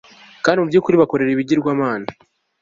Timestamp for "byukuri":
0.69-0.99